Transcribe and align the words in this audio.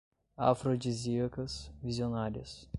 afrodisíacas, 0.39 1.71
visionárias 1.79 2.67